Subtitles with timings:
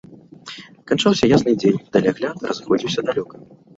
[0.91, 3.35] Канчаўся ясны дзень, далягляд разыходзіўся далёка.